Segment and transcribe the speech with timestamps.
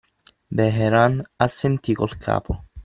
[0.59, 2.63] Vehrehan assentí col capo.